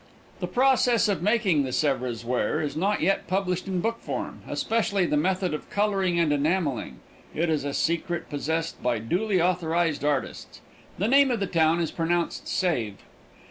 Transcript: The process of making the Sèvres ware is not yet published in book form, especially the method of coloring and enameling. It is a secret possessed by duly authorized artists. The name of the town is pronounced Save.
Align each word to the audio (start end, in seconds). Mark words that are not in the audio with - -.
The 0.39 0.47
process 0.47 1.07
of 1.07 1.21
making 1.21 1.61
the 1.61 1.69
Sèvres 1.69 2.25
ware 2.25 2.59
is 2.59 2.75
not 2.75 3.01
yet 3.01 3.27
published 3.27 3.67
in 3.67 3.81
book 3.81 3.99
form, 4.01 4.41
especially 4.49 5.05
the 5.05 5.15
method 5.15 5.53
of 5.53 5.69
coloring 5.69 6.19
and 6.19 6.33
enameling. 6.33 7.01
It 7.35 7.51
is 7.51 7.63
a 7.63 7.71
secret 7.71 8.27
possessed 8.27 8.81
by 8.81 8.97
duly 8.97 9.39
authorized 9.39 10.03
artists. 10.03 10.61
The 10.97 11.07
name 11.07 11.29
of 11.29 11.39
the 11.39 11.45
town 11.45 11.79
is 11.79 11.91
pronounced 11.91 12.47
Save. 12.47 12.95